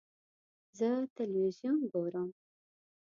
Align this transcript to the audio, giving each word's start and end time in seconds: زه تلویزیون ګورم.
زه 0.77 0.89
تلویزیون 1.15 1.77
ګورم. 1.91 2.29